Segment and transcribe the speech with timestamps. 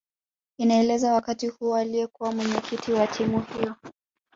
[0.57, 3.75] Inaelezwa wakati huo aliyekuwa Mwenyekiti wa timu hiyo